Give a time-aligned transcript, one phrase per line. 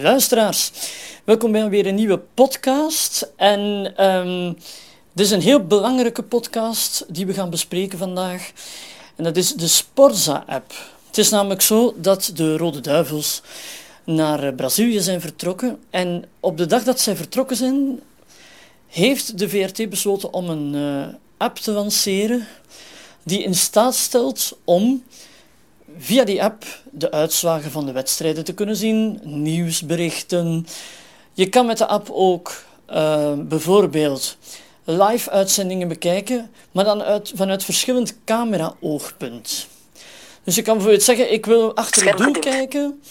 [0.00, 0.70] luisteraars.
[1.24, 3.32] Welkom bij weer een nieuwe podcast.
[3.36, 4.52] En ehm,
[5.12, 8.52] dit is een heel belangrijke podcast die we gaan bespreken vandaag.
[9.16, 10.72] En dat is de Sporza-app.
[11.06, 13.42] Het is namelijk zo dat de Rode Duivels
[14.04, 15.78] naar Brazilië zijn vertrokken.
[15.90, 18.00] En op de dag dat zij vertrokken zijn,
[18.86, 22.46] heeft de VRT besloten om een uh, app te lanceren
[23.22, 25.04] die in staat stelt om
[25.98, 30.66] via die app de uitslagen van de wedstrijden te kunnen zien, nieuwsberichten.
[31.32, 34.36] Je kan met de app ook uh, bijvoorbeeld
[34.84, 39.66] live uitzendingen bekijken, maar dan uit, vanuit verschillend camera-oogpunt.
[40.44, 43.02] Dus je kan bijvoorbeeld zeggen, ik wil achter het doel kijken,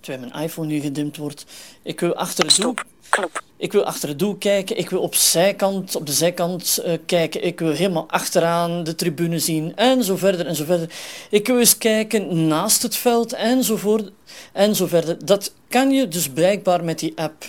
[0.00, 1.44] terwijl mijn iPhone nu gedimd wordt.
[1.82, 2.74] Ik wil achter het doel
[3.08, 3.42] knop.
[3.64, 7.44] Ik wil achter het doel kijken, ik wil op, zijkant, op de zijkant uh, kijken,
[7.44, 10.90] ik wil helemaal achteraan de tribune zien en zo verder en zo verder.
[11.30, 14.10] Ik wil eens kijken naast het veld enzovoort
[14.52, 15.24] en zo verder.
[15.24, 17.44] Dat kan je dus blijkbaar met die app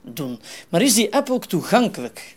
[0.00, 0.40] doen.
[0.68, 2.36] Maar is die app ook toegankelijk?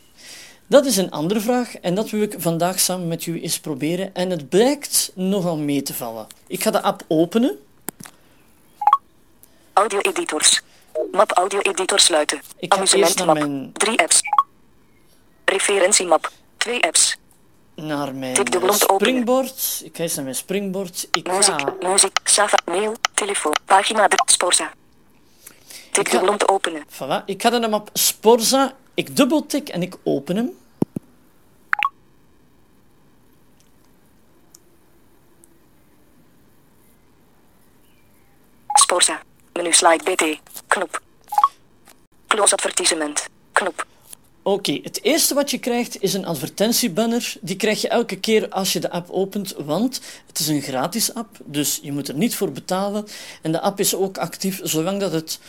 [0.67, 4.15] Dat is een andere vraag en dat wil ik vandaag samen met u eens proberen.
[4.15, 6.27] En het blijkt nogal mee te vallen.
[6.47, 7.57] Ik ga de app openen.
[9.73, 10.61] Audio editors.
[11.11, 12.41] Map audio editor sluiten.
[12.59, 13.73] Ik eerst naar mijn...
[13.73, 14.21] Drie apps.
[15.45, 16.31] Referentiemap.
[16.57, 17.17] Twee apps.
[17.75, 18.35] Naar mijn
[18.71, 19.81] springboard.
[19.83, 21.07] Ik ga eens naar mijn springboard.
[21.11, 21.75] Ik muziek, ga...
[21.79, 24.73] muziek, Sava, mail, telefoon, pagina, de Sporza.
[25.91, 26.85] Tik de bron te openen.
[26.89, 27.25] Voilà.
[27.25, 28.73] Ik ga dan de map Sporza.
[28.93, 30.51] Ik dubbeltik en ik open hem.
[38.73, 39.24] Sporza.
[39.55, 40.39] Menu slide BT.
[40.67, 41.01] Knop.
[42.27, 43.27] Close advertisement.
[43.51, 43.85] Knop.
[44.41, 47.33] Oké, het eerste wat je krijgt is een advertentiebanner.
[47.41, 51.13] Die krijg je elke keer als je de app opent, want het is een gratis
[51.13, 53.05] app, dus je moet er niet voor betalen.
[53.41, 55.39] En de app is ook actief zolang dat het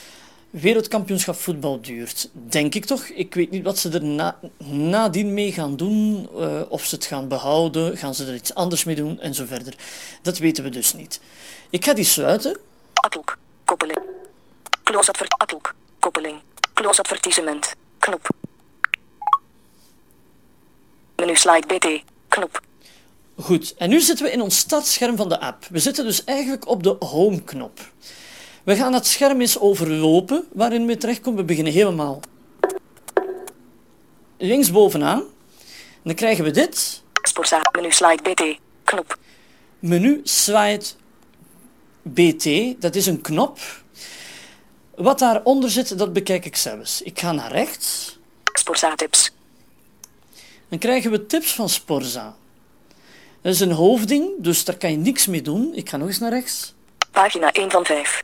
[0.51, 2.29] wereldkampioenschap voetbal duurt.
[2.33, 3.05] Denk ik toch?
[3.05, 7.05] Ik weet niet wat ze er na, nadien mee gaan doen, uh, of ze het
[7.05, 9.75] gaan behouden, gaan ze er iets anders mee doen en zo verder.
[10.23, 11.21] Dat weten we dus niet.
[11.71, 12.59] Ik ga die sluiten.
[12.93, 13.39] Outlook.
[13.67, 13.99] Koppeling.
[14.85, 15.35] Close advert.
[15.99, 16.41] Koppeling.
[16.75, 17.75] Close advertisement.
[17.99, 18.29] Knop.
[21.17, 22.05] Menu slide BT.
[22.29, 22.61] Knop.
[23.37, 25.65] Goed, en nu zitten we in ons startscherm van de app.
[25.71, 27.81] We zitten dus eigenlijk op de home-knop.
[28.63, 31.41] We gaan het scherm eens overlopen waarin we terechtkomen.
[31.41, 32.21] We beginnen helemaal
[34.39, 35.21] linksbovenaan.
[35.21, 37.03] En dan krijgen we dit.
[37.23, 39.19] Sporza, menu slide BT, knop.
[39.79, 40.85] Menu slide
[42.15, 43.59] BT, dat is een knop.
[44.95, 47.03] Wat daaronder zit, dat bekijk ik zelfs.
[47.03, 48.19] Ik ga naar rechts.
[48.53, 49.31] Sporza tips.
[50.69, 52.37] Dan krijgen we tips van Sporza.
[53.41, 55.75] Dat is een hoofdding, dus daar kan je niks mee doen.
[55.75, 56.75] Ik ga nog eens naar rechts.
[57.11, 58.23] Pagina 1 van 5.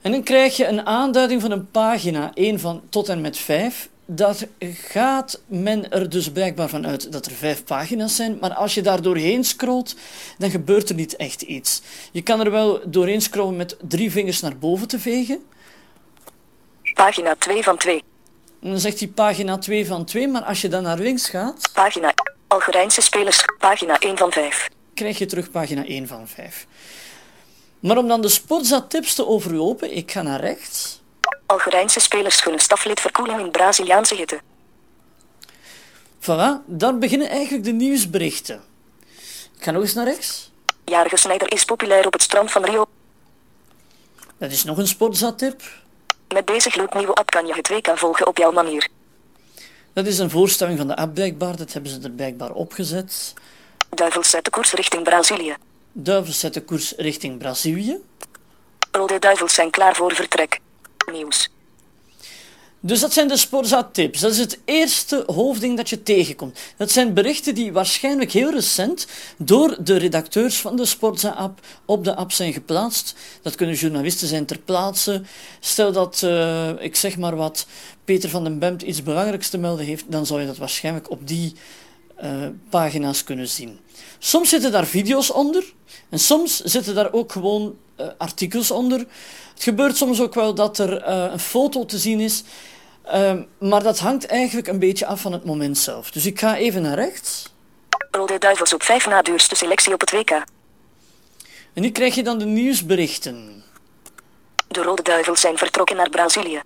[0.00, 3.88] En dan krijg je een aanduiding van een pagina 1 van tot en met 5.
[4.08, 8.74] Dat gaat men er dus blijkbaar van uit dat er vijf pagina's zijn, maar als
[8.74, 9.96] je daar doorheen scrolt,
[10.38, 11.82] dan gebeurt er niet echt iets.
[12.12, 15.44] Je kan er wel doorheen scrollen met drie vingers naar boven te vegen.
[16.94, 18.02] Pagina 2 van 2.
[18.62, 21.70] En dan zegt hij pagina 2 van 2, maar als je dan naar links gaat...
[21.72, 22.14] Pagina
[22.48, 24.68] Algerijnse spelers, pagina 1 van 5.
[24.94, 26.66] Krijg je terug pagina 1 van 5.
[27.80, 31.00] Maar om dan de Sportza-tips te overlopen, ik ga naar rechts.
[31.46, 34.40] Algerijnse spelers gunnen staflid verkoeling in Braziliaanse hitte.
[36.20, 38.62] Voilà, daar beginnen eigenlijk de nieuwsberichten.
[39.56, 40.50] Ik ga nog eens naar rechts.
[40.84, 42.86] Jarige Snijder is populair op het strand van Rio.
[44.38, 45.62] Dat is nog een Sportza-tip.
[46.28, 48.88] Met deze gloednieuwe app kan je het WK volgen op jouw manier.
[49.92, 53.34] Dat is een voorstelling van de app blijkbaar, dat hebben ze er blijkbaar opgezet.
[53.90, 55.56] Duivels zet de koers richting Brazilië.
[55.92, 57.98] Duivels zet de koers richting Brazilië.
[58.90, 60.60] Rode duivels zijn klaar voor vertrek.
[61.12, 61.50] Nieuws.
[62.80, 64.20] Dus dat zijn de Sporza-tips.
[64.20, 66.58] Dat is het eerste hoofdding dat je tegenkomt.
[66.76, 69.06] Dat zijn berichten die waarschijnlijk heel recent
[69.38, 73.14] door de redacteurs van de Sporza-app op de app zijn geplaatst.
[73.42, 75.22] Dat kunnen journalisten zijn ter plaatse.
[75.60, 77.66] Stel dat, uh, ik zeg maar wat,
[78.04, 81.28] Peter van den Bemt iets belangrijks te melden heeft, dan zou je dat waarschijnlijk op
[81.28, 81.52] die
[82.22, 83.80] uh, pagina's kunnen zien.
[84.18, 85.64] Soms zitten daar video's onder
[86.08, 88.98] en soms zitten daar ook gewoon uh, artikels onder.
[89.54, 92.42] Het gebeurt soms ook wel dat er uh, een foto te zien is,
[93.58, 96.10] maar dat hangt eigenlijk een beetje af van het moment zelf.
[96.10, 97.54] Dus ik ga even naar rechts.
[98.10, 100.30] Rode Duivels op 5 na duurste selectie op het WK.
[100.30, 103.64] En nu krijg je dan de nieuwsberichten.
[104.68, 106.60] De Rode Duivels zijn vertrokken naar Brazilië.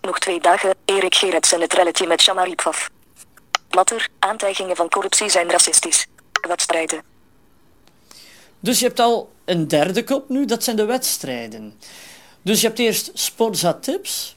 [0.00, 2.88] Nog twee dagen, Erik Gerets en het relletje met Shamaripov.
[3.70, 6.06] Matter, aantijgingen van corruptie zijn racistisch.
[6.48, 7.02] Wedstrijden.
[8.60, 11.74] Dus je hebt al een derde kop nu, dat zijn de wedstrijden.
[12.42, 14.36] Dus je hebt eerst Sportza Tips,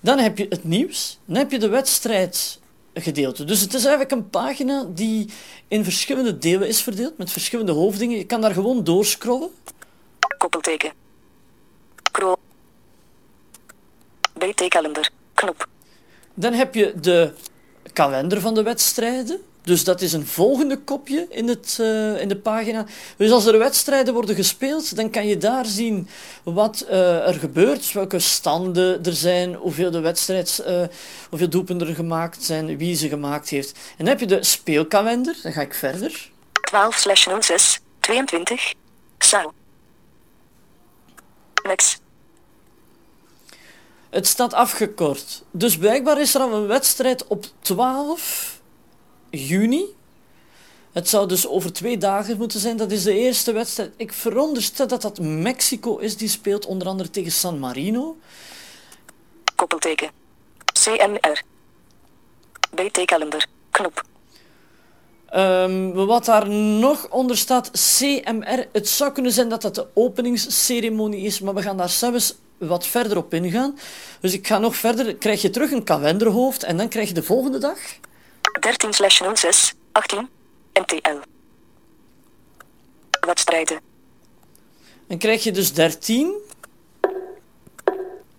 [0.00, 3.44] dan heb je het nieuws, dan heb je de wedstrijdgedeelte.
[3.44, 5.30] Dus het is eigenlijk een pagina die
[5.68, 8.16] in verschillende delen is verdeeld, met verschillende hoofdingen.
[8.16, 9.50] Je kan daar gewoon doorscrollen.
[10.38, 10.92] Koppelteken.
[12.12, 12.36] Cro.
[14.32, 15.10] BT-kalender.
[15.34, 15.66] Knop.
[16.34, 17.34] Dan heb je de
[17.94, 19.40] kalender van de wedstrijden.
[19.62, 22.86] Dus dat is een volgende kopje in, het, eh, in de pagina.
[23.16, 26.08] Dus als er wedstrijden worden gespeeld, dan kan je daar zien
[26.42, 30.82] wat eh, er gebeurt, welke standen er zijn, hoeveel, de wedstrijd, uh,
[31.30, 33.72] hoeveel doelpunten er gemaakt zijn, wie ze gemaakt heeft.
[33.72, 36.30] En dan heb je de speelkalender, dan ga ik verder.
[36.60, 38.74] 12 slash 06 22.
[39.18, 39.52] Sao.
[41.62, 42.03] Next.
[44.14, 45.42] Het staat afgekort.
[45.50, 48.60] Dus blijkbaar is er al een wedstrijd op 12
[49.30, 49.84] juni.
[50.92, 52.76] Het zou dus over twee dagen moeten zijn.
[52.76, 53.92] Dat is de eerste wedstrijd.
[53.96, 58.16] Ik veronderstel dat dat Mexico is die speelt, onder andere tegen San Marino.
[59.54, 60.10] Koppelteken.
[60.72, 61.42] CMR.
[62.74, 63.46] BT-kalender.
[63.70, 64.04] Knop.
[65.34, 68.66] Um, wat daar nog onder staat, CMR.
[68.72, 72.86] Het zou kunnen zijn dat dat de openingsceremonie is, maar we gaan daar zelfs wat
[72.86, 73.78] verder op ingaan.
[74.20, 75.14] Dus ik ga nog verder.
[75.14, 77.78] Krijg je terug een kalenderhoofd en dan krijg je de volgende dag.
[78.60, 80.28] 13 slash 06 18
[80.72, 81.16] MTL.
[83.20, 83.80] Wedstrijden.
[85.06, 86.34] Dan krijg je dus 13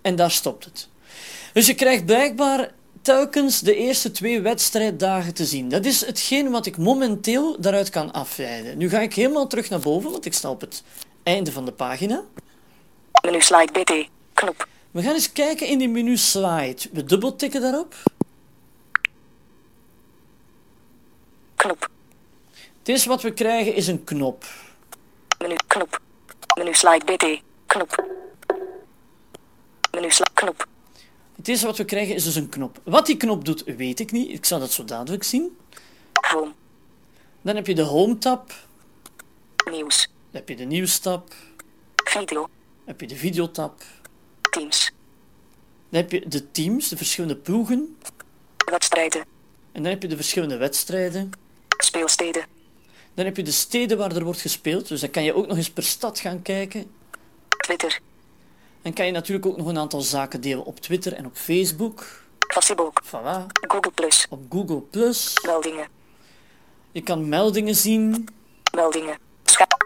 [0.02, 0.88] en daar stopt het.
[1.52, 2.70] Dus je krijgt blijkbaar
[3.02, 5.68] telkens de eerste twee wedstrijddagen te zien.
[5.68, 8.78] Dat is hetgeen wat ik momenteel daaruit kan afleiden.
[8.78, 10.82] Nu ga ik helemaal terug naar boven, want ik sta op het
[11.22, 12.22] einde van de pagina.
[13.26, 14.08] Menu slide BT.
[14.34, 14.68] Knop.
[14.90, 16.76] We gaan eens kijken in die menu slide.
[16.92, 17.94] We dubbeltikken daarop.
[21.54, 21.88] Knop.
[22.78, 24.44] Het eerste wat we krijgen is een knop.
[25.38, 26.00] Menu knop.
[26.58, 27.42] Menu slide BT.
[27.66, 28.04] Knop.
[29.90, 30.66] Menu slide knop.
[31.36, 32.80] Het eerste wat we krijgen is dus een knop.
[32.84, 34.30] Wat die knop doet, weet ik niet.
[34.30, 35.58] Ik zal dat zo dadelijk zien.
[36.28, 36.52] Home.
[37.42, 38.52] Dan heb je de Home tab.
[39.70, 40.02] Nieuws.
[40.02, 41.34] Dan heb je de Nieuws tab.
[42.04, 42.48] Video.
[42.86, 43.82] Dan heb je de Video tab.
[44.50, 44.90] Teams.
[45.88, 47.96] Dan heb je de teams, de verschillende ploegen.
[48.70, 49.20] Wedstrijden.
[49.72, 51.30] En dan heb je de verschillende wedstrijden.
[51.78, 52.44] Speelsteden.
[53.14, 54.88] Dan heb je de steden waar er wordt gespeeld.
[54.88, 56.90] Dus dan kan je ook nog eens per stad gaan kijken.
[57.48, 58.00] Twitter.
[58.82, 62.22] Dan kan je natuurlijk ook nog een aantal zaken delen op Twitter en op Facebook.
[62.38, 63.02] Facebook.
[63.04, 63.46] Voilà.
[63.68, 64.26] Google Plus.
[64.28, 65.38] Op Google Plus.
[65.44, 65.88] Meldingen.
[66.92, 68.28] Je kan meldingen zien.
[68.74, 69.18] Meldingen.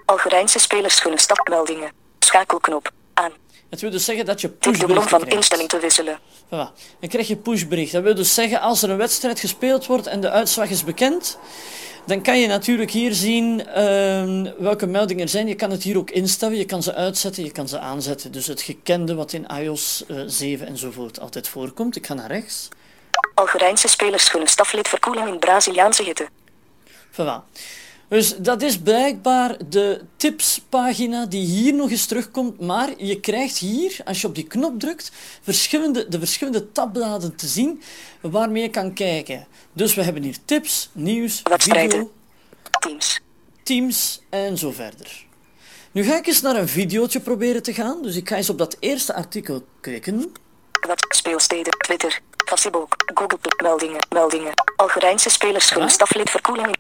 [0.05, 2.00] Algerijnse spelers gunnen stapmeldingen.
[2.31, 2.91] Schakelknop.
[3.15, 3.33] Aan.
[3.69, 5.37] Dat wil dus zeggen dat je pushberichten van krijgt.
[5.37, 6.19] instelling te wisselen.
[6.47, 6.73] Voilà.
[7.01, 7.93] Dan krijg je pushbericht.
[7.93, 11.39] Dat wil dus zeggen, als er een wedstrijd gespeeld wordt en de uitslag is bekend,
[12.07, 15.47] dan kan je natuurlijk hier zien ehm, welke meldingen er zijn.
[15.47, 18.33] Je kan het hier ook instellen, je kan ze uitzetten, je kan ze aanzetten.
[18.33, 21.97] Dus het gekende wat in iOS eh, 7 enzovoort altijd voorkomt.
[21.97, 22.69] Ik ga naar rechts.
[23.35, 26.29] Algerijnse spelers gunnen staflid verkoeling in Braziliaanse hitte.
[27.13, 27.61] Voilà.
[28.11, 32.61] Dus dat is blijkbaar de tipspagina die hier nog eens terugkomt.
[32.61, 35.11] Maar je krijgt hier, als je op die knop drukt,
[35.43, 37.83] verschillende, de verschillende tabbladen te zien
[38.21, 39.47] waarmee je kan kijken.
[39.73, 42.11] Dus we hebben hier tips, nieuws, video,
[42.81, 43.21] Teams.
[43.63, 45.25] teams en zo verder.
[45.93, 48.03] Nu ga ik eens naar een videootje proberen te gaan.
[48.03, 50.33] Dus ik ga eens op dat eerste artikel klikken.
[50.87, 51.73] Wat speelsteden.
[51.79, 52.21] Twitter.
[52.47, 52.97] Facebook.
[53.15, 53.39] Google.
[53.63, 54.07] Meldingen.
[54.15, 54.53] Meldingen.
[54.77, 55.89] Algerijnse spelers Ja.
[55.89, 56.77] staflid verkoeling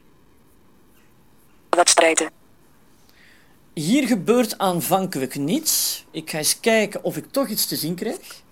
[3.75, 6.05] Hier gebeurt aanvankelijk niets.
[6.11, 8.43] Ik ga eens kijken of ik toch iets te zien krijg.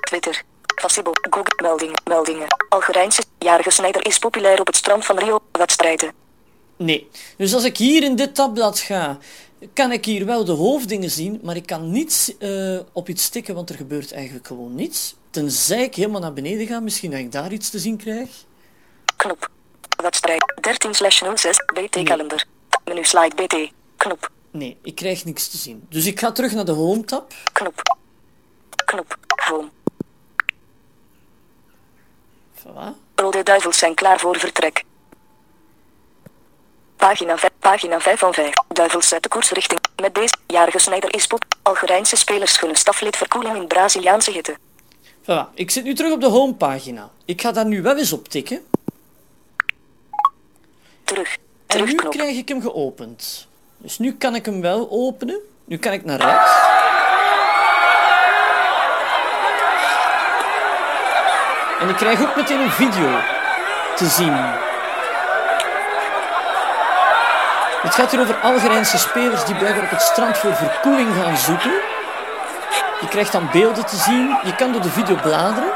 [0.00, 0.42] Twitter.
[0.74, 1.26] Facebook.
[1.30, 1.62] Google.
[1.62, 2.02] Meldingen.
[2.04, 2.46] Meldingen.
[2.68, 5.38] Algerijnse jarige snijder is populair op het strand van Rio.
[5.52, 6.12] Wedstrijden.
[6.76, 7.08] Nee.
[7.36, 9.18] Dus als ik hier in dit tabblad ga,
[9.72, 13.54] kan ik hier wel de hoofddingen zien, maar ik kan niet eh, op iets tikken,
[13.54, 15.16] want er gebeurt eigenlijk gewoon niets.
[15.30, 18.28] Tenzij ik helemaal naar beneden ga, misschien dat ik daar iets te zien krijg.
[19.16, 19.50] Knop.
[20.02, 20.54] Wedstrijd.
[20.60, 21.56] 13 slash 06.
[21.74, 22.46] BT kalender.
[22.88, 23.72] Menu slide BT.
[23.96, 24.30] Knop.
[24.50, 25.86] Nee, ik krijg niks te zien.
[25.88, 27.32] Dus ik ga terug naar de Home tab.
[27.52, 27.82] Knop.
[28.84, 29.16] Knop.
[29.48, 29.68] Home.
[32.54, 32.96] Voilà.
[33.14, 34.84] Rode duivels zijn klaar voor vertrek.
[36.96, 38.52] Pagina 5, pagina 5 van 5.
[38.68, 39.80] Duivels zet de koers richting.
[40.02, 41.44] Met deze jarige snijder is pop.
[41.62, 44.56] Algerijnse spelers gunnen staflid verkoeling in Braziliaanse hitte.
[45.22, 45.54] Voilà.
[45.54, 47.10] Ik zit nu terug op de homepagina.
[47.24, 48.66] Ik ga daar nu wel eens op tikken.
[51.04, 51.36] Terug.
[51.68, 53.48] En nu krijg ik hem geopend.
[53.76, 55.40] Dus nu kan ik hem wel openen.
[55.64, 56.66] Nu kan ik naar rechts.
[61.80, 63.20] En ik krijg ook meteen een video
[63.96, 64.66] te zien.
[67.82, 71.72] Het gaat hier over Algerijnse spelers die blijkbaar op het strand voor verkoeling gaan zoeken.
[73.00, 74.36] Je krijgt dan beelden te zien.
[74.44, 75.70] Je kan door de video bladeren.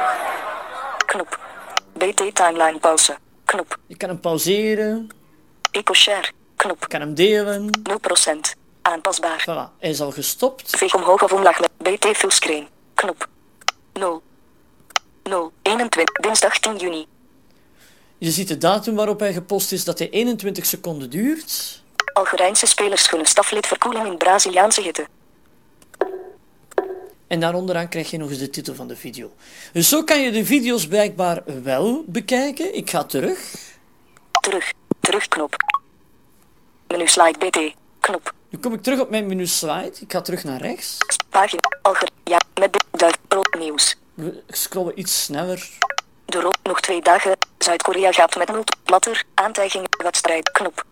[1.07, 1.39] Knop.
[1.93, 3.17] BT timeline pauze.
[3.45, 3.77] Knop.
[3.87, 5.11] Je kan hem pauzeren.
[5.73, 6.31] Eco-share.
[6.57, 6.88] Knop.
[6.88, 7.71] Kan hem delen.
[7.83, 8.57] 0%.
[8.83, 9.41] Aanpasbaar.
[9.41, 10.76] Voilà, hij is al gestopt.
[10.76, 12.69] Veeg omhoog of omlaag met BT fullscreen.
[12.95, 13.29] Knop.
[13.93, 14.23] 0.
[15.23, 15.52] 0.
[15.62, 16.14] 21.
[16.14, 17.07] Dinsdag 10 juni.
[18.19, 21.83] Je ziet de datum waarop hij gepost is dat hij 21 seconden duurt.
[22.12, 25.07] Algerijnse spelers gunnen staflid verkoeling in Braziliaanse hitte.
[27.26, 29.33] En daaronderaan krijg je nog eens de titel van de video.
[29.73, 32.75] Dus zo kan je de video's blijkbaar wel bekijken.
[32.75, 33.38] Ik ga terug.
[34.41, 34.73] Terug.
[35.03, 35.57] Terugknop.
[36.89, 37.75] Menu slide BT.
[38.01, 38.33] Knop.
[38.49, 39.93] Nu kom ik terug op mijn menu slide.
[40.01, 40.97] Ik ga terug naar rechts.
[41.29, 41.61] Pagina.
[41.83, 42.09] Alger.
[42.25, 42.39] Ja.
[42.61, 43.15] Met de duif.
[43.29, 43.97] Rood nieuws.
[44.15, 45.69] We scrollen iets sneller.
[46.25, 46.59] De rood.
[46.63, 47.37] Nog twee dagen.
[47.59, 48.65] Zuid-Korea gaat met nul.
[48.85, 49.25] Blatter.
[49.35, 49.89] Aantijgingen.
[50.03, 50.51] Wedstrijd.
[50.51, 50.85] Knop.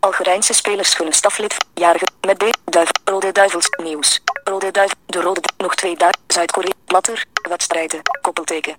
[0.00, 1.56] Algerijnse spelers gunnen staflid.
[1.74, 2.06] Jarige.
[2.20, 2.44] Met B.
[2.64, 2.90] Duif.
[3.04, 3.68] Rode duivels.
[3.82, 4.20] Nieuws.
[4.44, 4.94] Rode duif.
[5.06, 5.40] De rode.
[5.56, 6.20] Nog twee dagen.
[6.26, 6.72] Zuid-Korea.
[6.84, 7.24] Blatter.
[7.48, 8.00] Wedstrijden.
[8.20, 8.76] Koppelteken.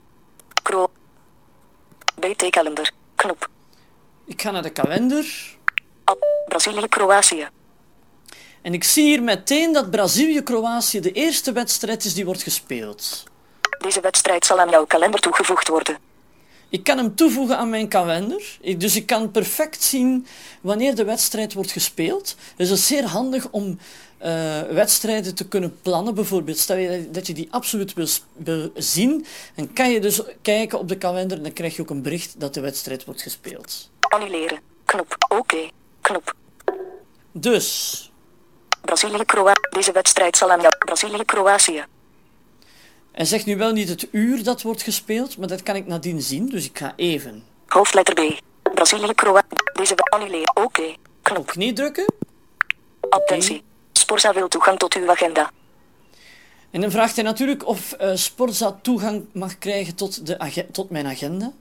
[0.64, 0.88] Kro.
[2.16, 2.92] BT kalender.
[3.16, 3.48] Knop.
[4.26, 5.56] Ik ga naar de kalender.
[6.48, 6.88] Brazilië.
[6.88, 7.48] Kroatië.
[8.62, 13.24] En ik zie hier meteen dat Brazilië-Kroatië de eerste wedstrijd is die wordt gespeeld.
[13.78, 15.98] Deze wedstrijd zal aan jouw kalender toegevoegd worden.
[16.70, 18.58] Ik kan hem toevoegen aan mijn kalender.
[18.78, 20.28] Dus ik kan perfect zien
[20.62, 22.36] wanneer de wedstrijd wordt gespeeld.
[22.56, 23.80] Dus het is zeer handig om
[24.18, 26.16] eh, wedstrijden te kunnen plannen.
[26.16, 30.80] Bijvoorbeeld, stel je dat je die absoluut wil, wil zien, dan kan je dus kijken
[30.80, 33.90] op de kalender en dan krijg je ook een bericht dat de wedstrijd wordt gespeeld.
[34.08, 34.60] Annuleren.
[34.86, 35.16] Knop.
[35.28, 35.70] Oké.
[36.02, 36.34] Knop.
[37.32, 38.12] Dus,
[38.82, 39.26] Brazilië.
[39.26, 39.68] Kroatië.
[39.70, 40.78] Deze wedstrijd zal aan jou.
[40.78, 41.26] Brazilië.
[41.26, 41.86] Kroatië.
[43.12, 46.22] hij zegt nu wel niet het uur dat wordt gespeeld, maar dat kan ik nadien
[46.22, 46.50] zien.
[46.50, 48.40] Dus ik ga even Hoofdletter B.
[48.74, 49.14] Brazilië.
[49.14, 49.56] Kroatië.
[49.74, 50.56] Deze annuleren.
[50.56, 50.96] Oké.
[51.22, 51.38] Knop.
[51.38, 52.06] op knie drukken.
[53.10, 53.64] Attentie.
[53.92, 55.52] Sporza wil toegang tot uw agenda.
[56.72, 61.08] En dan vraagt hij natuurlijk of eh Sporza toegang mag krijgen tot, de tot mijn
[61.08, 61.52] agenda.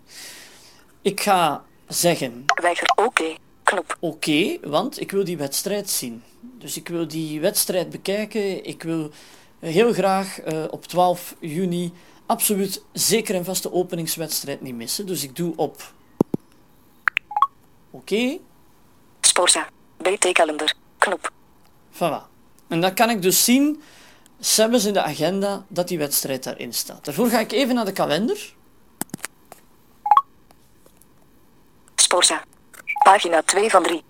[1.03, 2.93] Ik ga zeggen Weiger.
[2.97, 3.35] Oké.
[3.63, 3.97] Knop.
[4.01, 6.23] oké, want ik wil die wedstrijd zien.
[6.41, 8.65] Dus ik wil die wedstrijd bekijken.
[8.65, 9.11] Ik wil
[9.59, 11.93] heel graag eh, op 12 juni
[12.27, 15.07] absoluut zeker en vast de openingswedstrijd niet missen.
[15.07, 15.93] Dus ik doe op
[17.91, 18.39] oké.
[19.21, 19.69] Sporza.
[19.97, 20.75] BT kalender.
[20.99, 21.33] Knop.
[21.93, 22.33] Voilà.
[22.69, 23.83] En dan kan ik dus zien,
[24.39, 27.05] zelfs in de agenda, dat die wedstrijd daarin staat.
[27.05, 28.55] Daarvoor ga ik even naar de kalender.
[33.05, 34.03] Pagina 2 van 3.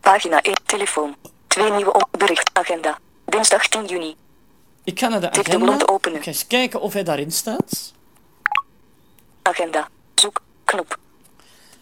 [0.00, 0.54] Pagina 1.
[0.66, 1.16] Telefoon.
[1.46, 2.50] Twee nieuwe bericht.
[2.52, 2.98] Agenda.
[3.24, 4.16] Dinsdag 10 juni.
[4.84, 5.78] Ik ga naar de agenda.
[5.86, 6.18] openen.
[6.18, 7.92] Ik ga eens kijken of hij daarin staat.
[9.42, 9.88] Agenda.
[10.14, 10.40] Zoek.
[10.64, 10.96] Knop.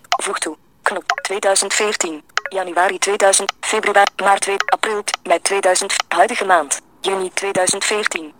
[0.09, 0.57] Voeg toe.
[0.83, 1.05] Knop.
[1.23, 2.23] 2014.
[2.49, 3.53] Januari 2000.
[3.61, 4.11] Februari.
[4.23, 4.57] Maart 2.
[4.67, 5.05] April.
[5.23, 5.95] Mei 2000.
[6.09, 6.81] Huidige maand.
[7.01, 8.33] Juni 2014.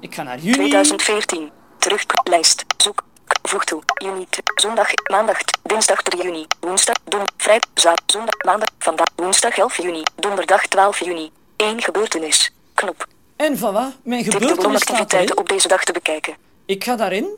[0.00, 0.52] Ik ga naar juni.
[0.52, 1.50] 2014.
[1.78, 2.04] Terug.
[2.24, 2.64] Lijst.
[2.76, 3.02] Zoek.
[3.42, 3.82] Voeg toe.
[3.94, 4.26] Juni.
[4.54, 4.88] Zondag.
[5.10, 5.38] Maandag.
[5.62, 6.46] Dinsdag 3 juni.
[6.60, 6.96] Woensdag.
[7.04, 7.22] Don.
[7.36, 7.70] Vrijdag.
[7.74, 8.04] Zaterdag.
[8.06, 8.44] Zondag.
[8.44, 8.68] Maandag.
[8.78, 9.06] Vandaag.
[9.16, 10.02] Woensdag 11 juni.
[10.16, 11.30] Donderdag 12 juni.
[11.56, 12.52] 1 gebeurtenis.
[12.74, 13.06] Knop.
[13.36, 15.38] En voilà, mijn de gebeurtenis staat blomactiviteiten erin.
[15.38, 16.36] op deze dag te bekijken.
[16.66, 17.28] Ik ga daarin.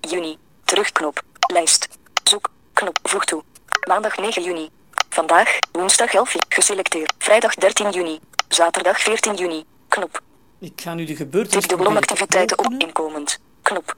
[0.00, 0.38] Juni.
[0.64, 1.22] Terugknop.
[1.52, 1.88] Lijst.
[2.24, 2.48] Zoek.
[2.72, 2.98] Knop.
[3.02, 3.42] Voeg toe.
[3.88, 4.70] Maandag 9 juni.
[5.08, 5.58] Vandaag.
[5.72, 6.44] Woensdag 11 juni.
[6.48, 7.12] Geselecteerd.
[7.18, 8.20] Vrijdag 13 juni.
[8.48, 9.64] Zaterdag 14 juni.
[9.88, 10.20] Knop.
[10.60, 13.38] Ik ga nu de gebeurtenis Tip de blomactiviteiten op inkomend.
[13.62, 13.94] Knop.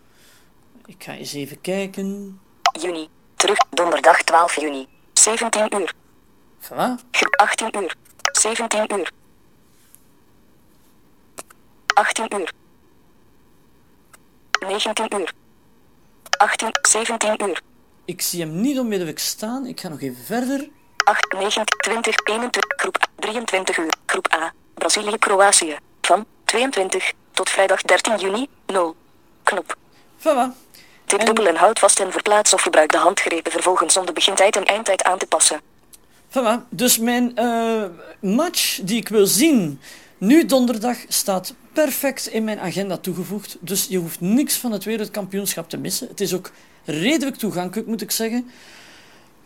[0.86, 2.40] Ik ga eens even kijken.
[2.80, 3.08] Juni.
[3.36, 3.58] Terug.
[3.70, 4.86] Donderdag 12 juni.
[5.12, 5.92] 17 uur.
[6.60, 6.94] Voilà.
[7.10, 7.94] Ge- 18 uur.
[8.32, 9.10] 17 uur.
[11.94, 12.52] 18 uur.
[14.68, 15.32] 19 uur.
[16.38, 17.62] 18, 17 uur.
[18.04, 19.66] Ik zie hem niet onmiddellijk staan.
[19.66, 20.68] Ik ga nog even verder.
[21.04, 23.92] 8, 9, 20, 21, groep A, 23 uur.
[24.06, 25.76] Groep A, Brazilië, Kroatië.
[26.00, 28.96] Van 22 tot vrijdag 13 juni, 0.
[29.44, 29.76] Knop.
[30.18, 30.62] Voilà.
[31.04, 34.56] Tip dubbel en houd vast en verplaats of gebruik de handgrepen vervolgens om de begintijd
[34.56, 35.60] en eindtijd aan te passen.
[36.28, 36.68] Voilà.
[36.68, 37.84] Dus mijn eh,
[38.20, 39.80] match die ik wil zien,
[40.18, 43.56] nu donderdag, staat perfect in mijn agenda toegevoegd.
[43.60, 46.08] Dus je hoeft niks van het wereldkampioenschap te missen.
[46.08, 46.50] Het is ook
[46.84, 48.50] redelijk toegankelijk, moet ik zeggen.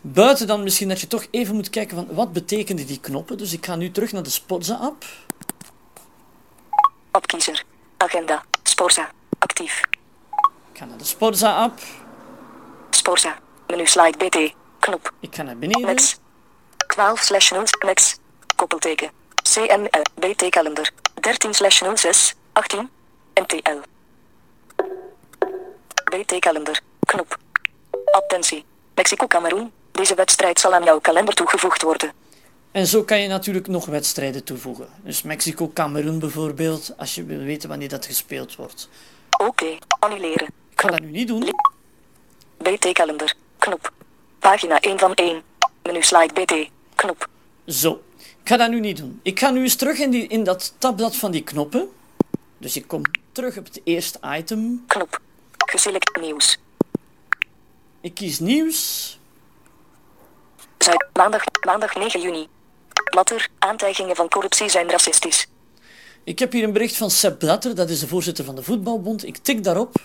[0.01, 3.37] Buiten dan misschien dat je toch even moet kijken van wat betekenen die knoppen.
[3.37, 5.05] Dus ik ga nu terug naar de Spotza-app.
[7.11, 7.63] Opkiezer.
[7.97, 8.43] Agenda.
[8.63, 9.11] Sporza.
[9.39, 9.81] Actief.
[10.71, 11.79] Ik ga naar de Spotza-app.
[12.89, 13.37] Sporza.
[13.67, 14.53] Menu slide BT.
[14.79, 15.13] Knop.
[15.19, 15.85] Ik ga naar beneden.
[15.85, 16.19] Next.
[16.87, 17.63] 12 slash 0.
[17.85, 18.19] Next.
[18.55, 19.11] Koppelteken.
[19.51, 20.01] CML.
[20.13, 20.91] BT kalender.
[21.21, 22.35] 13 slash 06.
[22.53, 22.89] 18.
[23.33, 23.77] MTL.
[26.03, 26.79] BT kalender.
[26.99, 27.37] Knop.
[28.11, 28.65] Attentie.
[28.95, 29.71] Mexico-Cameroen.
[29.91, 32.11] Deze wedstrijd zal aan jouw kalender toegevoegd worden.
[32.71, 34.87] En zo kan je natuurlijk nog wedstrijden toevoegen.
[35.03, 38.89] Dus Mexico-Cameroen bijvoorbeeld, als je wil weten wanneer dat gespeeld wordt.
[39.47, 39.77] Oké.
[39.99, 40.47] Annuleren.
[40.69, 41.49] Ik ga dat nu niet doen.
[42.57, 43.33] BT-kalender.
[43.57, 43.91] Knop.
[44.39, 45.43] Pagina 1 van 1.
[45.83, 46.69] Menu slide BT.
[46.95, 47.27] Knop.
[47.65, 48.01] Zo.
[48.17, 49.19] Ik ga dat nu niet doen.
[49.23, 51.89] Ik ga nu eens terug in, die, in dat tabblad van die knoppen.
[52.57, 54.83] Dus ik kom terug op het eerste item.
[54.87, 55.19] Knop.
[55.57, 56.57] Geselect nieuws.
[58.01, 59.19] Ik kies nieuws.
[60.77, 61.07] Zuid.
[61.13, 61.43] Maandag.
[61.65, 62.47] Maandag 9 juni.
[63.09, 63.49] Blatter.
[63.59, 65.47] Aantijgingen van corruptie zijn racistisch.
[66.29, 69.25] Ik heb hier een bericht van Sepp Blatter, dat is de voorzitter van de voetbalbond.
[69.25, 69.95] Ik tik daarop.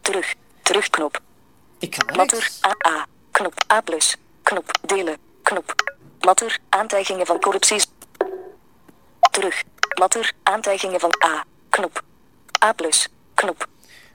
[0.00, 0.34] Terug.
[0.62, 1.20] Terugknop.
[1.78, 2.50] Ik ga naar Blatter.
[2.60, 3.06] AA.
[3.30, 3.54] Knop.
[3.72, 3.82] A+.
[4.42, 4.78] Knop.
[4.86, 5.16] Delen.
[5.42, 5.74] Knop.
[6.18, 6.58] Blatter.
[6.68, 7.82] Aantijgingen van corruptie.
[9.30, 9.62] Terug.
[9.94, 10.32] Blatter.
[10.42, 11.44] Aantijgingen van A.
[11.68, 12.02] Knop.
[12.64, 12.74] A+.
[13.34, 13.68] Knop.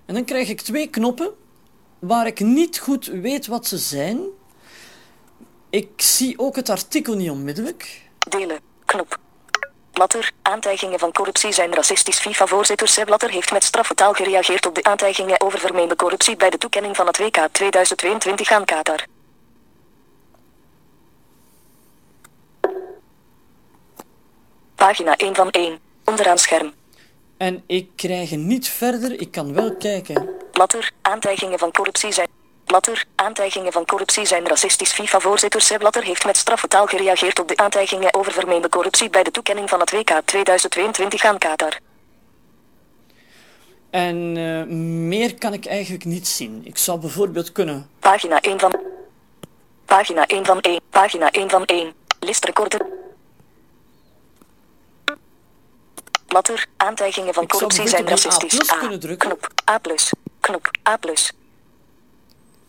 [0.06, 1.34] En dan krijg ik twee knoppen
[2.00, 4.20] waar ik niet goed weet wat ze zijn.
[5.70, 8.02] Ik zie ook het artikel niet onmiddellijk.
[8.30, 8.60] Delen.
[8.86, 9.22] Knop.
[9.94, 10.32] Blatter.
[10.42, 12.20] Aantijgingen van corruptie zijn racistisch.
[12.20, 16.58] FIFA-voorzitter Blatter heeft met straffe taal gereageerd op de aantijgingen over vermeende corruptie bij de
[16.58, 19.06] toekenning van het WK 2022 aan Qatar.
[24.76, 25.80] Pagina 1 van 1.
[26.06, 26.74] Onderaan scherm.
[27.38, 29.20] En ik krijg er niet verder.
[29.20, 30.30] Ik kan wel kijken.
[30.52, 30.92] Blatter.
[31.02, 32.28] Aantijgingen van corruptie zijn...
[32.66, 33.06] Blatter.
[33.16, 34.92] Aantijgingen van corruptie zijn racistisch.
[34.92, 39.24] FIFA-voorzitter Sepp Blatter heeft met straffe taal gereageerd op de aantijgingen over vermeende corruptie bij
[39.24, 41.80] de toekenning van het WK 2022 aan Qatar.
[43.90, 44.76] En eh,
[45.08, 46.62] meer kan ik eigenlijk niet zien.
[46.66, 47.90] Ik zou bijvoorbeeld kunnen.
[48.00, 48.80] Pagina 1 van...
[49.86, 50.82] Pagina 1 van 1.
[50.90, 51.94] Pagina 1 van 1.
[52.20, 52.86] Listrecorder.
[56.28, 56.66] Blatter.
[56.78, 58.72] Aantijgingen van corruptie zijn racistisch.
[58.72, 59.30] A+ kunnen drukken.
[59.30, 59.48] Knop.
[59.70, 59.80] A+.
[60.40, 60.70] Knop.
[60.90, 60.98] A+.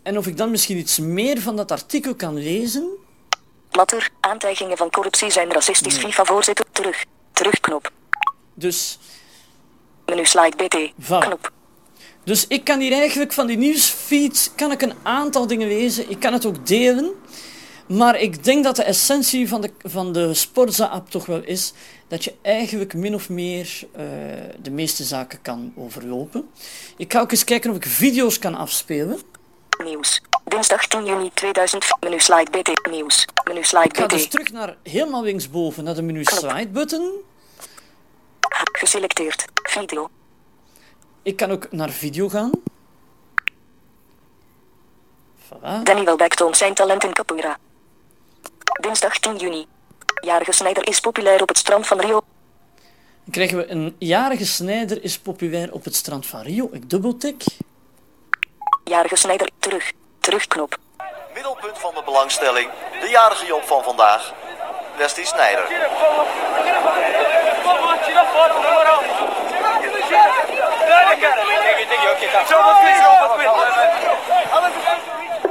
[0.04, 2.88] En of ik dan misschien iets meer van dat artikel kan lezen.
[3.70, 4.10] Blatter.
[4.20, 5.96] Aantijgingen van corruptie zijn racistisch.
[5.96, 6.64] FIFA-voorzitter.
[6.72, 7.04] Terug.
[7.32, 7.90] Terugknop.
[8.54, 8.98] Dus,
[10.06, 10.92] Menu slide BT.
[11.04, 11.18] Voilà.
[11.18, 11.52] Knop.
[12.24, 16.10] dus ik kan hier eigenlijk van die nieuwsfeed kan ik een aantal dingen lezen.
[16.10, 17.12] Ik kan het ook delen.
[17.86, 21.72] Maar ik denk dat de essentie van de, van de Sporza-app toch wel is
[22.08, 24.04] dat je eigenlijk min of meer eh,
[24.62, 26.48] de meeste zaken kan overlopen.
[26.96, 29.18] Ik ga ook eens kijken of ik video's kan afspelen.
[29.82, 30.20] Nieuws.
[30.44, 31.84] Dinsdag 10 juni 2000.
[32.00, 32.88] Menu slide BT.
[32.90, 33.24] Nieuws.
[33.44, 34.30] Menu slide Ik ga dus BT.
[34.30, 37.12] terug naar helemaal linksboven naar de menu slide button.
[38.72, 39.44] Geselecteerd.
[39.62, 40.08] Video.
[41.22, 42.50] Ik kan ook naar video gaan.
[45.44, 45.82] Voilà.
[45.82, 47.58] Danny Welbeck toont zijn talent in capoeira.
[48.80, 49.66] Dinsdag 10 juni.
[50.20, 52.20] Jarige Snijder is populair op het strand van Rio.
[53.24, 56.68] Dan krijgen we een jarige snijder is populair op het strand van Rio.
[56.72, 57.44] Ik dubbeltik.
[58.84, 59.48] Jarige Snijder.
[59.58, 59.92] Terug.
[60.20, 60.76] Terugknop.
[61.34, 62.70] Middelpunt van de belangstelling,
[63.00, 64.32] de jarige Job van vandaag,
[64.96, 65.66] Wesley Snijder.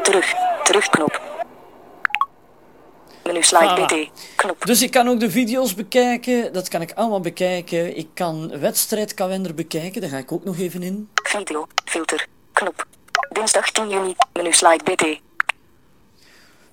[0.01, 0.33] Terug.
[0.63, 1.21] Terugknop.
[3.23, 3.85] Menu slide.
[3.85, 4.09] BT.
[4.35, 4.65] Knop.
[4.65, 6.53] Dus ik kan ook de video's bekijken.
[6.53, 7.97] Dat kan ik allemaal bekijken.
[7.97, 10.01] Ik kan wedstrijdkalender bekijken.
[10.01, 11.09] Daar ga ik ook nog even in.
[11.23, 11.67] Video.
[11.85, 12.27] Filter.
[12.53, 12.85] Knop.
[13.33, 14.15] Dinsdag 10 juni.
[14.33, 15.19] Menu slide BT.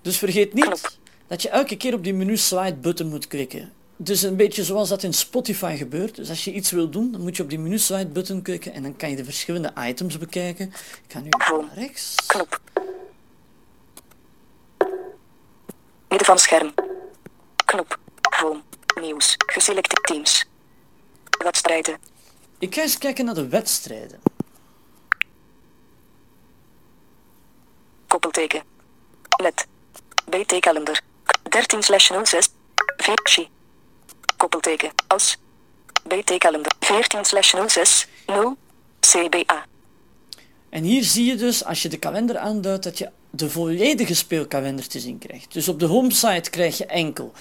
[0.02, 0.90] Dus vergeet niet Knop.
[1.26, 3.72] dat je elke keer op die menu slide button moet klikken.
[3.96, 6.16] Dus een beetje zoals dat in Spotify gebeurt.
[6.16, 8.72] Dus als je iets wil doen, dan moet je op die menu slide button klikken
[8.72, 10.66] en dan kan je de verschillende items bekijken.
[11.06, 12.14] Ik ga nu naar rechts.
[12.26, 12.60] Knop.
[16.08, 16.74] Midden van scherm.
[17.64, 17.98] Knop.
[18.36, 18.60] Home.
[19.00, 19.34] Nieuws.
[19.46, 20.46] Geselecteerd teams.
[21.44, 21.98] Wedstrijden.
[22.58, 24.29] Ik ga eens kijken naar de wedstrijden.
[28.10, 28.62] Koppelteken.
[29.42, 29.66] Net.
[30.28, 31.00] BT-kalender.
[31.48, 32.48] 13 slash 06.
[32.96, 33.46] VC.
[34.36, 34.90] Koppelteken.
[35.06, 35.36] Als.
[36.08, 36.72] BT-kalender.
[36.80, 38.06] 14 slash 06.
[38.26, 38.56] 0.
[39.00, 39.66] CBA.
[40.70, 44.88] En hier zie je dus, als je de kalender aanduidt, dat je de volledige speelkalender
[44.88, 45.52] te zien krijgt.
[45.52, 47.32] Dus op de homesite krijg je enkel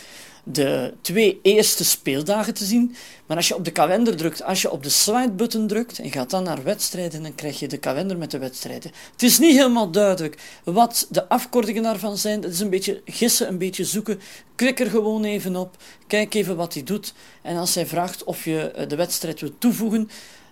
[0.51, 2.95] de twee eerste speeldagen te zien.
[3.25, 6.29] Maar als je op de kalender drukt, als je op de slide-button drukt en gaat
[6.29, 8.91] dan naar wedstrijden, dan krijg je de kalender met de wedstrijden.
[9.11, 12.41] Het is niet helemaal duidelijk wat de afkortingen daarvan zijn.
[12.41, 14.19] Dat is een beetje gissen, een beetje zoeken.
[14.55, 15.75] Klik er gewoon even op,
[16.07, 17.13] kijk even wat hij doet.
[17.41, 20.09] En als hij vraagt of je eh, de wedstrijd wilt toevoegen,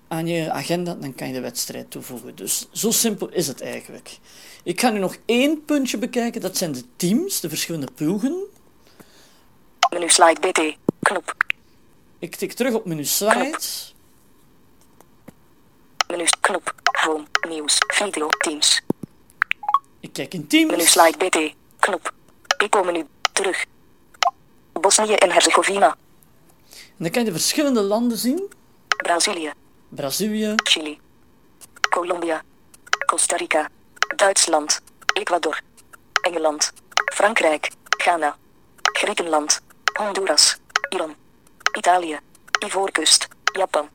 [0.07, 2.35] aan je agenda, dan kan je de wedstrijd toevoegen.
[2.35, 4.17] Dus zo simpel is het eigenlijk.
[4.63, 8.47] Ik ga nu nog één puntje bekijken, dat zijn de teams, de verschillende ploegen.
[9.89, 10.77] Menu slide BT.
[10.99, 11.35] Knop.
[12.19, 13.57] Ik tik terug op menu slide.
[16.07, 16.73] Menu knop.
[17.03, 17.23] Home.
[17.47, 17.77] Nieuws.
[17.87, 18.27] Video.
[18.27, 18.81] Teams.
[19.99, 20.91] Ik kijk in Menu teams.
[20.91, 21.53] slide BT.
[21.79, 22.13] Knop.
[22.57, 23.05] Eco menu.
[23.33, 23.65] Terug.
[24.73, 25.95] Bosnië en Herzegovina.
[26.69, 28.49] En dan kan je de verschillende landen zien.
[28.97, 29.53] Brazilië.
[29.89, 30.99] Brazilië, Chili.
[31.89, 32.43] Colombia.
[33.05, 33.69] Costa Rica.
[34.15, 34.81] Duitsland.
[35.13, 35.61] Ecuador.
[36.21, 36.71] Engeland.
[37.13, 37.71] Frankrijk.
[37.97, 38.37] Ghana.
[38.81, 39.61] Griekenland.
[39.97, 40.57] Honduras.
[40.89, 41.15] Iran.
[41.77, 42.19] Italië.
[42.65, 43.27] Ivoorkust.
[43.53, 43.89] Japan.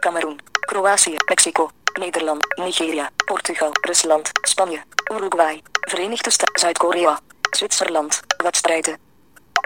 [0.00, 0.38] Cameroen.
[0.60, 1.16] Kroatië.
[1.28, 1.70] Mexico.
[2.00, 2.46] Nederland.
[2.56, 3.10] Nigeria.
[3.24, 3.70] Portugal.
[3.80, 4.30] Rusland.
[4.42, 4.82] Spanje.
[5.12, 5.62] Uruguay.
[5.80, 6.60] Verenigde Staten.
[6.60, 7.20] Zuid-Korea.
[7.50, 8.20] Zwitserland.
[8.36, 8.98] Wedstrijden.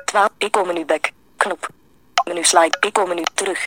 [0.05, 0.29] 12.
[0.39, 1.11] Eco-menu back.
[1.37, 1.69] Knop.
[2.25, 2.77] Menu slide.
[2.81, 3.67] Eco-menu terug.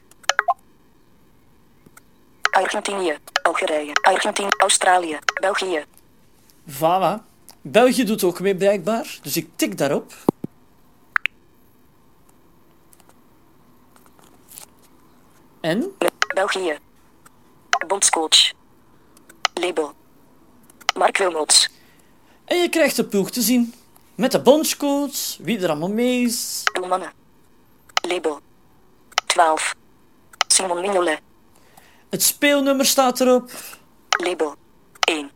[2.51, 3.17] Argentinië.
[3.41, 3.93] Algerije.
[4.01, 4.49] Argentinië.
[4.57, 5.19] Australië.
[5.41, 5.85] België.
[6.69, 7.31] Voilà.
[7.61, 10.13] België doet ook mee blijkbaar, dus ik tik daarop.
[15.63, 15.97] En?
[16.33, 16.77] België.
[17.87, 18.51] Bondscoach.
[19.53, 19.93] Label.
[20.97, 21.69] Mark Wilmots.
[22.45, 23.73] En je krijgt de ploeg te zien.
[24.15, 26.61] Met de bondscoach, wie er allemaal mee is.
[26.73, 27.11] Doelmannen.
[28.07, 28.39] Label.
[29.25, 29.75] 12.
[30.47, 31.21] Simon Mignolet.
[32.09, 33.51] Het speelnummer staat erop.
[34.09, 34.55] Label.
[34.99, 35.31] 1.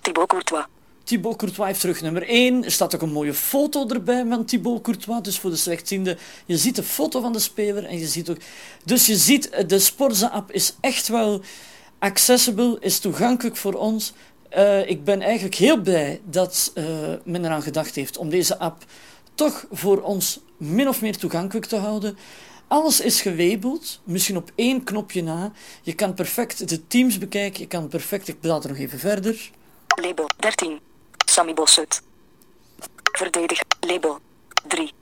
[0.00, 0.66] Thibaut Courtois.
[1.10, 2.64] Thibaut Courtois heeft terug nummer 1.
[2.64, 5.22] Er staat ook een mooie foto erbij van Thibaut Courtois.
[5.22, 8.36] Dus voor de slechtziende, je ziet de foto van de speler en je ziet ook...
[8.84, 11.42] Dus je ziet, de Sporza-app is echt wel
[11.98, 14.12] accessible, is toegankelijk voor ons.
[14.48, 16.84] Eh, ik ben eigenlijk heel blij dat eh,
[17.24, 18.84] men eraan gedacht heeft om deze app
[19.34, 22.18] toch voor ons min of meer toegankelijk te houden.
[22.66, 25.52] Alles is gewebeld, misschien op één knopje na.
[25.82, 29.50] Je kan perfect de teams bekijken, je kan perfect, ik blader nog even verder.
[30.02, 30.26] Label.
[30.36, 30.89] 13.
[31.30, 32.02] Sammy Bossut.
[33.12, 33.60] Verdedig.
[33.80, 34.18] Label.
[34.68, 34.92] 3.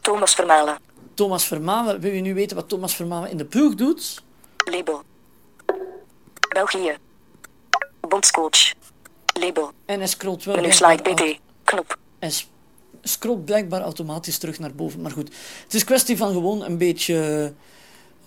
[0.00, 0.78] Thomas Vermalen.
[1.14, 4.22] Thomas Vermaelen, wil je nu weten wat Thomas Vermaelen in de ploeg doet?
[4.70, 5.02] Label.
[6.48, 6.96] België.
[8.00, 8.72] Bondscoach.
[9.40, 9.70] Label.
[9.84, 10.54] En hij scrolt wel...
[10.56, 11.38] Menu slide BT.
[11.64, 11.98] Knop.
[12.20, 12.48] S-
[13.02, 15.00] scrolt blijkbaar automatisch terug naar boven.
[15.00, 15.28] Maar goed,
[15.64, 17.52] het is kwestie van gewoon een beetje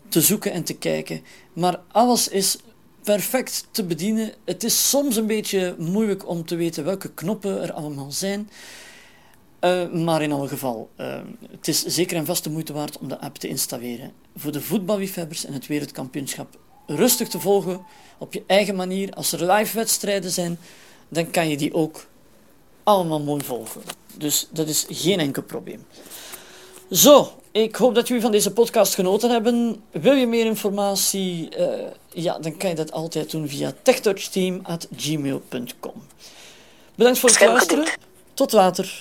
[0.09, 1.23] te zoeken en te kijken.
[1.53, 2.57] Maar alles is
[3.03, 4.33] perfect te bedienen.
[4.43, 8.49] Het is soms een beetje moeilijk om te weten welke knoppen er allemaal zijn.
[9.59, 11.19] Eh, maar in alle geval, eh,
[11.51, 14.11] het is zeker en vast de moeite waard om de app te installeren.
[14.35, 17.85] Voor de voetballiefhebbers en het wereldkampioenschap rustig te volgen
[18.17, 19.13] op je eigen manier.
[19.13, 20.57] Als er live wedstrijden zijn,
[21.09, 22.05] dan kan je die ook
[22.83, 23.81] allemaal mooi volgen.
[24.17, 25.85] Dus dat is geen enkel probleem.
[26.91, 29.83] Zo, ik hoop dat jullie van deze podcast genoten hebben.
[29.91, 31.49] Wil je meer informatie?
[31.49, 36.03] Eh, ja, dan kan je dat altijd doen via techtouchteam.gmail.com.
[36.95, 37.85] Bedankt voor het luisteren.
[38.33, 38.91] Tot later.